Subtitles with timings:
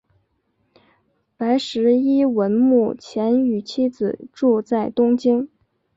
[1.37, 5.47] 白石一文目前与妻子住在东京。